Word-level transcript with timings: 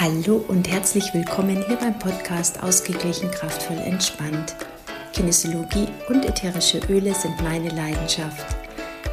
Hallo 0.00 0.44
und 0.46 0.68
herzlich 0.70 1.12
willkommen 1.12 1.64
hier 1.66 1.74
beim 1.74 1.98
Podcast 1.98 2.62
Ausgeglichen, 2.62 3.32
kraftvoll, 3.32 3.78
entspannt. 3.78 4.54
Kinesiologie 5.12 5.88
und 6.08 6.24
ätherische 6.24 6.78
Öle 6.88 7.12
sind 7.16 7.42
meine 7.42 7.70
Leidenschaft. 7.70 8.46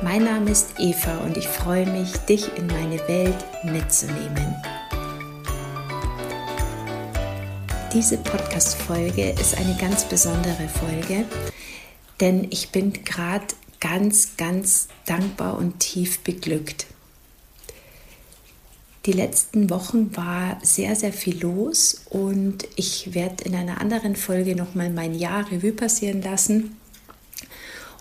Mein 0.03 0.25
Name 0.25 0.51
ist 0.51 0.75
Eva 0.77 1.17
und 1.25 1.37
ich 1.37 1.47
freue 1.47 1.87
mich, 1.87 2.11
dich 2.29 2.55
in 2.55 2.67
meine 2.67 2.99
Welt 3.07 3.35
mitzunehmen. 3.63 4.55
Diese 7.91 8.19
Podcast-Folge 8.19 9.31
ist 9.31 9.57
eine 9.57 9.75
ganz 9.81 10.03
besondere 10.03 10.69
Folge, 10.69 11.25
denn 12.19 12.45
ich 12.51 12.69
bin 12.69 12.93
gerade 12.93 13.47
ganz, 13.79 14.37
ganz 14.37 14.87
dankbar 15.07 15.57
und 15.57 15.79
tief 15.79 16.19
beglückt. 16.19 16.85
Die 19.05 19.11
letzten 19.11 19.69
Wochen 19.69 20.15
war 20.17 20.57
sehr, 20.63 20.95
sehr 20.95 21.13
viel 21.13 21.39
los 21.39 22.01
und 22.09 22.67
ich 22.75 23.13
werde 23.13 23.43
in 23.43 23.53
einer 23.53 23.79
anderen 23.79 24.15
Folge 24.15 24.55
nochmal 24.55 24.89
mein 24.89 25.13
Jahr 25.13 25.51
Revue 25.51 25.73
passieren 25.73 26.23
lassen. 26.23 26.75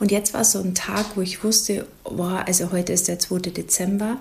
Und 0.01 0.11
jetzt 0.11 0.33
war 0.33 0.45
so 0.45 0.61
ein 0.61 0.75
Tag, 0.75 1.05
wo 1.15 1.21
ich 1.21 1.45
wusste, 1.45 1.87
boah, 2.05 2.45
also 2.47 2.73
heute 2.73 2.95
ist 2.95 3.09
der 3.09 3.19
2. 3.19 3.51
Dezember 3.51 4.17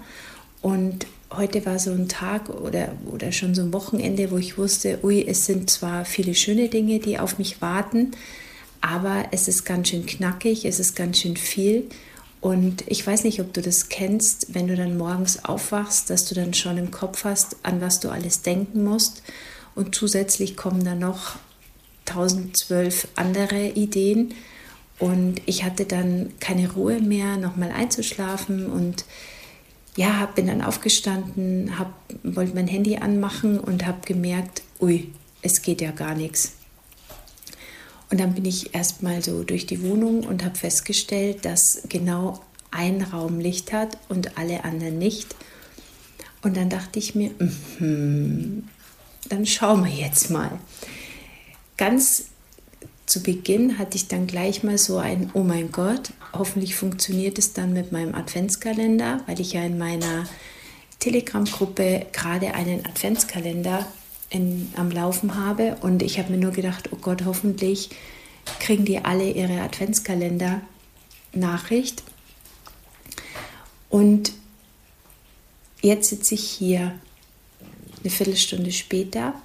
und 0.62 1.08
heute 1.32 1.66
war 1.66 1.80
so 1.80 1.92
ein 1.92 2.10
Tag 2.10 2.50
oder, 2.50 2.90
oder 3.10 3.32
schon 3.32 3.56
so 3.56 3.62
ein 3.62 3.72
Wochenende, 3.72 4.30
wo 4.30 4.38
ich 4.38 4.58
wusste, 4.58 5.00
ui, 5.04 5.26
es 5.26 5.46
sind 5.46 5.70
zwar 5.70 6.04
viele 6.04 6.36
schöne 6.36 6.68
Dinge, 6.68 7.00
die 7.00 7.18
auf 7.18 7.38
mich 7.38 7.62
warten, 7.62 8.12
aber 8.82 9.28
es 9.32 9.48
ist 9.48 9.64
ganz 9.64 9.88
schön 9.88 10.06
knackig, 10.06 10.66
es 10.66 10.82
ist 10.82 10.98
ganz 10.98 11.20
schön 11.20 11.38
viel 11.38 11.86
und 12.44 12.84
ich 12.88 13.08
weiß 13.08 13.24
nicht, 13.24 13.40
ob 13.40 13.54
du 13.54 13.62
das 13.62 13.88
kennst, 13.88 14.54
wenn 14.54 14.68
du 14.68 14.76
dann 14.76 14.98
morgens 14.98 15.46
aufwachst, 15.46 16.10
dass 16.10 16.26
du 16.26 16.36
dann 16.36 16.54
schon 16.54 16.78
im 16.78 16.92
Kopf 16.92 17.24
hast, 17.24 17.56
an 17.64 17.80
was 17.80 18.02
du 18.02 18.10
alles 18.10 18.42
denken 18.42 18.84
musst. 18.84 19.24
Und 19.76 19.96
zusätzlich 19.96 20.58
kommen 20.58 20.84
dann 20.84 21.00
noch 21.00 21.38
1012 22.06 23.08
andere 23.16 23.70
Ideen. 23.70 24.34
Und 25.00 25.42
ich 25.46 25.64
hatte 25.64 25.86
dann 25.86 26.34
keine 26.42 26.70
Ruhe 26.70 27.00
mehr, 27.00 27.38
nochmal 27.38 27.72
einzuschlafen. 27.72 28.66
Und 28.66 29.06
ja, 29.96 30.30
bin 30.36 30.48
dann 30.48 30.62
aufgestanden, 30.62 31.80
hab, 31.80 31.94
wollte 32.24 32.56
mein 32.56 32.68
Handy 32.68 32.98
anmachen 32.98 33.58
und 33.58 33.86
habe 33.86 34.02
gemerkt, 34.06 34.64
ui, 34.82 35.14
es 35.42 35.62
geht 35.62 35.80
ja 35.80 35.92
gar 35.92 36.14
nichts. 36.14 36.52
Und 38.14 38.20
dann 38.20 38.36
bin 38.36 38.46
ich 38.46 38.76
erstmal 38.76 39.24
so 39.24 39.42
durch 39.42 39.66
die 39.66 39.82
Wohnung 39.82 40.24
und 40.24 40.46
habe 40.46 40.56
festgestellt, 40.56 41.46
dass 41.46 41.82
genau 41.90 42.40
ein 42.70 43.02
Raum 43.02 43.40
Licht 43.40 43.74
hat 43.74 43.98
und 44.08 44.38
alle 44.38 44.66
anderen 44.66 45.00
nicht. 45.00 45.36
Und 46.44 46.56
dann 46.56 46.70
dachte 46.70 47.00
ich 47.00 47.16
mir, 47.16 47.32
mm 47.80 48.66
dann 49.30 49.48
schauen 49.48 49.84
wir 49.84 49.92
jetzt 49.92 50.30
mal. 50.30 50.60
Ganz 51.78 52.26
zu 53.08 53.24
Beginn 53.24 53.80
hatte 53.80 53.96
ich 53.96 54.08
dann 54.10 54.28
gleich 54.28 54.62
mal 54.62 54.78
so 54.78 55.00
ein, 55.00 55.32
oh 55.34 55.42
mein 55.42 55.72
Gott, 55.72 56.12
hoffentlich 56.34 56.76
funktioniert 56.76 57.40
es 57.40 57.54
dann 57.54 57.74
mit 57.74 57.92
meinem 57.92 58.14
Adventskalender, 58.14 59.22
weil 59.26 59.40
ich 59.40 59.54
ja 59.54 59.64
in 59.64 59.80
meiner 59.80 60.26
Telegram-Gruppe 61.00 62.06
gerade 62.12 62.54
einen 62.54 62.86
Adventskalender 62.86 63.88
in, 64.34 64.70
am 64.76 64.92
Laufen 64.92 65.38
habe. 65.38 65.78
Und 65.82 66.04
ich 66.04 66.20
habe 66.20 66.32
mir 66.32 66.40
nur 66.40 66.52
gedacht, 66.52 66.90
oh 66.92 66.98
Gott, 66.98 67.24
hoffentlich 67.24 67.92
kriegen 68.60 68.84
die 68.84 69.00
alle 69.00 69.32
ihre 69.32 69.62
Adventskalender-Nachricht. 69.62 72.04
Und 73.90 74.34
jetzt 75.82 76.10
sitze 76.10 76.36
ich 76.36 76.50
hier 76.50 76.94
eine 78.02 78.10
Viertelstunde 78.10 78.74
später 78.74 79.36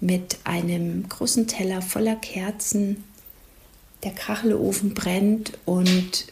mit 0.00 0.40
einem 0.44 1.08
großen 1.08 1.46
Teller 1.46 1.80
voller 1.80 2.16
Kerzen. 2.16 3.04
Der 4.02 4.10
Kachelofen 4.10 4.94
brennt 4.94 5.56
und 5.64 6.26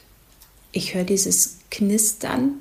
ich 0.73 0.95
höre 0.95 1.05
dieses 1.05 1.59
Knistern 1.71 2.61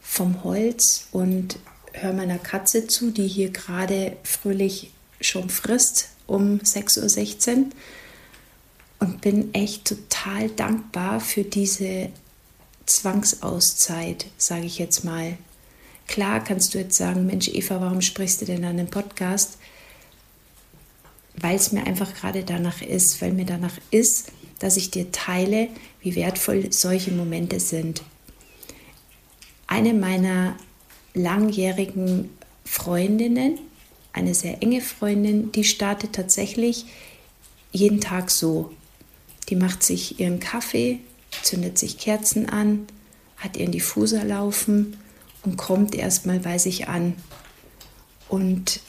vom 0.00 0.44
Holz 0.44 1.08
und 1.12 1.58
höre 2.02 2.12
meiner 2.12 2.38
Katze 2.38 2.86
zu, 2.86 3.10
die 3.10 3.28
hier 3.28 3.50
gerade 3.50 4.16
fröhlich 4.22 4.90
schon 5.20 5.50
frisst 5.50 6.08
um 6.26 6.58
6.16 6.58 7.56
Uhr 7.56 7.66
und 9.00 9.20
bin 9.20 9.54
echt 9.54 9.86
total 9.86 10.50
dankbar 10.50 11.20
für 11.20 11.44
diese 11.44 12.10
Zwangsauszeit, 12.86 14.26
sage 14.36 14.66
ich 14.66 14.78
jetzt 14.78 15.04
mal. 15.04 15.36
Klar 16.06 16.42
kannst 16.42 16.74
du 16.74 16.78
jetzt 16.78 16.96
sagen, 16.96 17.26
Mensch 17.26 17.48
Eva, 17.48 17.80
warum 17.80 18.00
sprichst 18.00 18.40
du 18.40 18.46
denn 18.46 18.64
an 18.64 18.78
dem 18.78 18.88
Podcast? 18.88 19.58
Weil 21.36 21.56
es 21.56 21.70
mir 21.70 21.86
einfach 21.86 22.14
gerade 22.14 22.44
danach 22.44 22.82
ist, 22.82 23.20
weil 23.20 23.32
mir 23.32 23.44
danach 23.44 23.76
ist, 23.90 24.32
dass 24.58 24.76
ich 24.76 24.90
dir 24.90 25.12
teile, 25.12 25.68
wie 26.00 26.16
wertvoll 26.16 26.72
solche 26.72 27.12
Momente 27.12 27.60
sind. 27.60 28.02
Eine 29.66 29.92
meiner 29.94 30.56
langjährigen 31.18 32.30
Freundinnen, 32.64 33.58
eine 34.12 34.34
sehr 34.34 34.62
enge 34.62 34.80
Freundin, 34.80 35.52
die 35.52 35.64
startet 35.64 36.14
tatsächlich 36.14 36.86
jeden 37.72 38.00
Tag 38.00 38.30
so. 38.30 38.72
Die 39.48 39.56
macht 39.56 39.82
sich 39.82 40.20
ihren 40.20 40.40
Kaffee, 40.40 41.00
zündet 41.42 41.78
sich 41.78 41.98
Kerzen 41.98 42.48
an, 42.48 42.86
hat 43.36 43.56
ihren 43.56 43.72
Diffuser 43.72 44.24
laufen 44.24 44.96
und 45.44 45.56
kommt 45.56 45.94
erstmal 45.94 46.40
bei 46.40 46.58
sich 46.58 46.88
an. 46.88 47.14
Und 48.28 48.80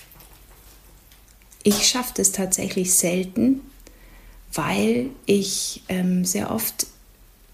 ich 1.63 1.87
schaffe 1.87 2.13
das 2.15 2.31
tatsächlich 2.31 2.93
selten, 2.93 3.61
weil 4.53 5.09
ich 5.25 5.83
ähm, 5.87 6.25
sehr 6.25 6.51
oft 6.51 6.87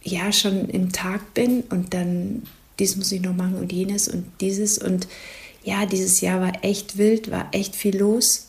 ja 0.01 0.31
schon 0.31 0.69
im 0.69 0.91
Tag 0.91 1.33
bin 1.33 1.61
und 1.61 1.93
dann 1.93 2.43
dies 2.79 2.95
muss 2.95 3.11
ich 3.11 3.21
noch 3.21 3.35
machen 3.35 3.55
und 3.55 3.71
jenes 3.71 4.07
und 4.07 4.25
dieses. 4.41 4.77
Und 4.77 5.07
ja, 5.63 5.85
dieses 5.85 6.21
Jahr 6.21 6.41
war 6.41 6.63
echt 6.63 6.97
wild, 6.97 7.31
war 7.31 7.47
echt 7.51 7.75
viel 7.75 7.97
los. 7.97 8.47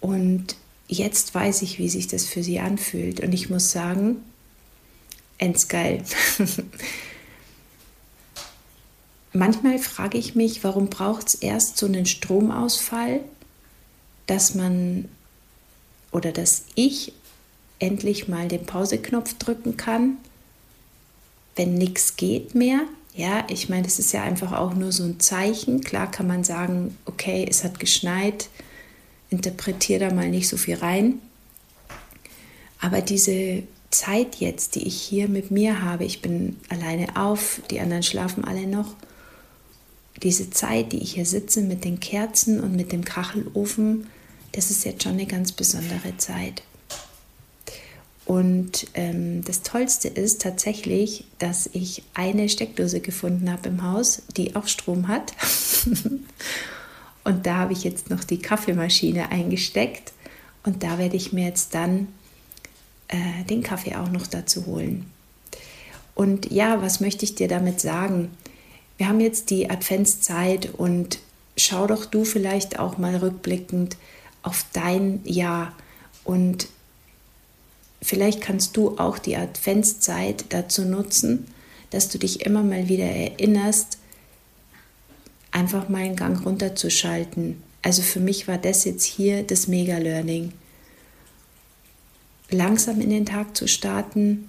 Und 0.00 0.56
jetzt 0.88 1.34
weiß 1.34 1.62
ich, 1.62 1.78
wie 1.78 1.88
sich 1.88 2.08
das 2.08 2.26
für 2.26 2.42
sie 2.42 2.60
anfühlt. 2.60 3.20
Und 3.20 3.32
ich 3.32 3.48
muss 3.48 3.70
sagen, 3.70 4.16
geil. 5.68 6.02
Manchmal 9.32 9.78
frage 9.78 10.18
ich 10.18 10.34
mich, 10.34 10.62
warum 10.62 10.88
braucht 10.88 11.28
es 11.28 11.34
erst 11.34 11.78
so 11.78 11.86
einen 11.86 12.04
Stromausfall, 12.04 13.20
dass 14.26 14.54
man 14.54 15.08
oder 16.10 16.32
dass 16.32 16.64
ich 16.74 17.14
endlich 17.78 18.28
mal 18.28 18.48
den 18.48 18.66
Pauseknopf 18.66 19.34
drücken 19.38 19.76
kann 19.76 20.18
wenn 21.56 21.74
nichts 21.74 22.16
geht 22.16 22.54
mehr. 22.54 22.80
Ja, 23.14 23.44
ich 23.48 23.68
meine, 23.68 23.82
das 23.82 23.98
ist 23.98 24.12
ja 24.12 24.22
einfach 24.22 24.52
auch 24.52 24.74
nur 24.74 24.90
so 24.90 25.04
ein 25.04 25.20
Zeichen. 25.20 25.82
Klar 25.82 26.10
kann 26.10 26.26
man 26.26 26.44
sagen, 26.44 26.96
okay, 27.04 27.46
es 27.48 27.62
hat 27.62 27.78
geschneit, 27.78 28.48
interpretiere 29.28 30.08
da 30.08 30.14
mal 30.14 30.30
nicht 30.30 30.48
so 30.48 30.56
viel 30.56 30.76
rein. 30.76 31.20
Aber 32.80 33.00
diese 33.02 33.64
Zeit 33.90 34.36
jetzt, 34.36 34.74
die 34.74 34.86
ich 34.86 35.00
hier 35.00 35.28
mit 35.28 35.50
mir 35.50 35.82
habe, 35.82 36.04
ich 36.04 36.22
bin 36.22 36.56
alleine 36.70 37.16
auf, 37.16 37.60
die 37.70 37.80
anderen 37.80 38.02
schlafen 38.02 38.44
alle 38.44 38.66
noch. 38.66 38.94
Diese 40.22 40.50
Zeit, 40.50 40.92
die 40.92 41.02
ich 41.02 41.14
hier 41.14 41.26
sitze 41.26 41.60
mit 41.60 41.84
den 41.84 42.00
Kerzen 42.00 42.60
und 42.60 42.74
mit 42.74 42.92
dem 42.92 43.04
Kachelofen, 43.04 44.06
das 44.52 44.70
ist 44.70 44.84
jetzt 44.84 45.02
schon 45.02 45.12
eine 45.12 45.26
ganz 45.26 45.52
besondere 45.52 46.16
Zeit. 46.16 46.62
Und 48.32 48.86
ähm, 48.94 49.44
das 49.44 49.60
Tollste 49.60 50.08
ist 50.08 50.40
tatsächlich, 50.40 51.26
dass 51.38 51.68
ich 51.74 52.02
eine 52.14 52.48
Steckdose 52.48 53.00
gefunden 53.00 53.52
habe 53.52 53.68
im 53.68 53.82
Haus, 53.82 54.22
die 54.38 54.56
auch 54.56 54.68
Strom 54.68 55.08
hat. 55.08 55.34
und 57.24 57.44
da 57.44 57.56
habe 57.56 57.74
ich 57.74 57.84
jetzt 57.84 58.08
noch 58.08 58.24
die 58.24 58.38
Kaffeemaschine 58.38 59.30
eingesteckt. 59.30 60.14
Und 60.64 60.82
da 60.82 60.96
werde 60.96 61.14
ich 61.14 61.34
mir 61.34 61.44
jetzt 61.44 61.74
dann 61.74 62.08
äh, 63.08 63.44
den 63.50 63.62
Kaffee 63.62 63.96
auch 63.96 64.08
noch 64.08 64.26
dazu 64.26 64.64
holen. 64.64 65.10
Und 66.14 66.50
ja, 66.50 66.80
was 66.80 67.00
möchte 67.00 67.26
ich 67.26 67.34
dir 67.34 67.48
damit 67.48 67.82
sagen? 67.82 68.30
Wir 68.96 69.08
haben 69.08 69.20
jetzt 69.20 69.50
die 69.50 69.68
Adventszeit 69.68 70.72
und 70.72 71.18
schau 71.58 71.86
doch 71.86 72.06
du 72.06 72.24
vielleicht 72.24 72.78
auch 72.78 72.96
mal 72.96 73.14
rückblickend 73.14 73.98
auf 74.42 74.64
dein 74.72 75.20
Jahr 75.26 75.74
und 76.24 76.68
vielleicht 78.02 78.40
kannst 78.40 78.76
du 78.76 78.98
auch 78.98 79.18
die 79.18 79.36
Adventszeit 79.36 80.46
dazu 80.50 80.82
nutzen, 80.84 81.46
dass 81.90 82.08
du 82.08 82.18
dich 82.18 82.44
immer 82.44 82.62
mal 82.62 82.88
wieder 82.88 83.06
erinnerst, 83.06 83.98
einfach 85.50 85.88
mal 85.88 86.02
einen 86.02 86.16
Gang 86.16 86.44
runterzuschalten. 86.44 87.62
Also 87.82 88.02
für 88.02 88.20
mich 88.20 88.48
war 88.48 88.58
das 88.58 88.84
jetzt 88.84 89.04
hier 89.04 89.42
das 89.42 89.68
Mega-Learning. 89.68 90.52
Langsam 92.50 93.00
in 93.00 93.10
den 93.10 93.26
Tag 93.26 93.56
zu 93.56 93.66
starten, 93.66 94.48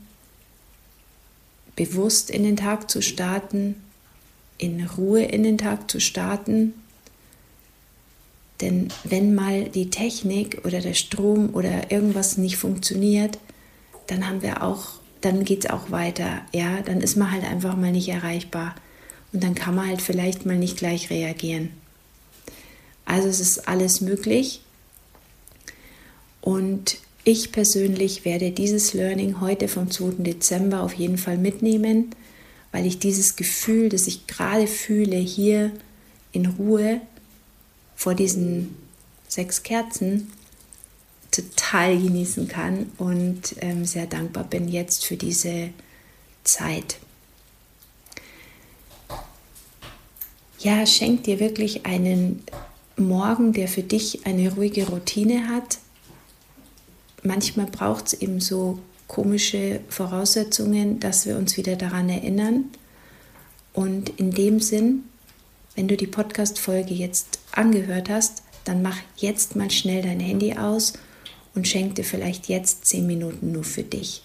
bewusst 1.76 2.30
in 2.30 2.44
den 2.44 2.58
Tag 2.58 2.90
zu 2.90 3.02
starten, 3.02 3.76
in 4.58 4.86
Ruhe 4.86 5.24
in 5.24 5.44
den 5.44 5.58
Tag 5.58 5.90
zu 5.90 6.00
starten, 6.00 6.74
Denn 8.62 8.90
wenn 9.04 9.36
mal 9.36 9.66
die 9.66 9.90
Technik 9.90 10.62
oder 10.64 10.80
der 10.80 10.94
Strom 10.94 11.50
oder 11.54 11.92
irgendwas 11.92 12.38
nicht 12.38 12.58
funktioniert, 12.58 13.40
dann 14.08 14.28
haben 14.28 14.42
wir 14.42 14.64
auch, 14.64 15.00
dann 15.22 15.44
geht 15.44 15.66
es 15.66 15.70
auch 15.70 15.92
weiter. 15.92 16.42
Ja, 16.54 16.82
dann 16.82 17.02
ist 17.02 17.18
man 17.18 17.32
halt 17.32 17.44
einfach 17.44 17.76
mal 17.76 17.92
nicht 17.92 18.10
erreichbar. 18.10 18.76
Und 19.32 19.44
dann 19.44 19.56
kann 19.56 19.76
man 19.76 19.88
halt 19.88 20.02
vielleicht 20.02 20.46
mal 20.46 20.58
nicht 20.58 20.78
gleich 20.78 21.10
reagieren. 21.10 21.70
Also 23.06 23.28
es 23.28 23.40
ist 23.40 23.68
alles 23.68 24.02
möglich. 24.02 24.62
Und 26.42 26.98
ich 27.24 27.52
persönlich 27.52 28.26
werde 28.26 28.52
dieses 28.52 28.94
Learning 28.94 29.40
heute 29.40 29.68
vom 29.68 29.90
2. 29.90 30.24
Dezember 30.24 30.82
auf 30.82 30.94
jeden 30.94 31.18
Fall 31.18 31.38
mitnehmen, 31.38 32.12
weil 32.72 32.86
ich 32.86 33.00
dieses 33.00 33.36
Gefühl, 33.36 33.90
das 33.90 34.08
ich 34.08 34.28
gerade 34.28 34.68
fühle, 34.68 35.16
hier 35.16 35.72
in 36.32 36.46
Ruhe 36.46 37.02
vor 37.96 38.16
diesen 38.16 38.76
sechs 39.28 39.64
Kerzen 39.64 40.32
total 41.32 41.98
genießen 41.98 42.48
kann 42.48 42.92
und 42.98 43.56
ähm, 43.62 43.86
sehr 43.86 44.06
dankbar 44.06 44.44
bin 44.44 44.68
jetzt 44.68 45.06
für 45.06 45.18
diese 45.18 45.70
Zeit. 46.44 46.98
Ja, 50.60 50.86
schenk 50.86 51.24
dir 51.24 51.40
wirklich 51.40 51.86
einen 51.86 52.44
Morgen, 52.96 53.54
der 53.54 53.68
für 53.68 53.82
dich 53.82 54.26
eine 54.26 54.54
ruhige 54.54 54.88
Routine 54.88 55.50
hat. 55.50 55.80
Manchmal 57.24 57.66
braucht 57.66 58.08
es 58.08 58.14
eben 58.14 58.40
so 58.40 58.80
komische 59.08 59.82
Voraussetzungen, 59.90 61.00
dass 61.00 61.26
wir 61.26 61.38
uns 61.38 61.58
wieder 61.58 61.76
daran 61.76 62.08
erinnern. 62.10 62.66
Und 63.74 64.10
in 64.20 64.32
dem 64.32 64.60
Sinn, 64.60 65.06
wenn 65.76 65.88
du 65.88 65.98
die 65.98 66.08
Podcast-Folge 66.08 66.94
jetzt 66.94 67.40
angehört 67.58 68.10
hast, 68.10 68.44
dann 68.66 68.82
mach 68.82 68.98
jetzt 69.18 69.56
mal 69.56 69.70
schnell 69.70 70.02
dein 70.02 70.20
Handy 70.20 70.56
aus 70.58 70.94
und 71.56 71.68
schenk 71.68 71.96
dir 71.96 72.04
vielleicht 72.04 72.48
jetzt 72.48 72.86
zehn 72.86 73.06
Minuten 73.06 73.52
nur 73.52 73.64
für 73.64 73.84
dich. 73.84 74.24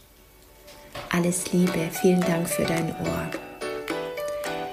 Alles 1.10 1.52
Liebe, 1.52 1.90
vielen 1.92 2.20
Dank 2.22 2.48
für 2.48 2.64
dein 2.64 2.90
Ohr. 3.00 3.30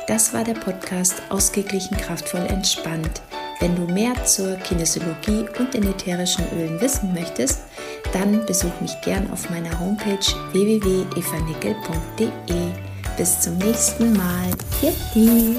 Das 0.07 0.33
war 0.33 0.43
der 0.43 0.53
Podcast 0.53 1.21
Ausgeglichen, 1.29 1.97
kraftvoll, 1.97 2.45
entspannt. 2.47 3.21
Wenn 3.59 3.75
du 3.75 3.91
mehr 3.91 4.13
zur 4.25 4.55
Kinesiologie 4.57 5.45
und 5.57 5.73
den 5.73 5.89
ätherischen 5.89 6.45
Ölen 6.53 6.79
wissen 6.81 7.13
möchtest, 7.13 7.61
dann 8.13 8.45
besuch 8.45 8.79
mich 8.81 8.93
gern 9.01 9.31
auf 9.31 9.49
meiner 9.49 9.79
Homepage 9.79 10.19
www.evanickel.de. 10.51 12.29
Bis 13.17 13.39
zum 13.39 13.57
nächsten 13.57 14.13
Mal. 14.13 14.51
Yeti. 14.81 15.55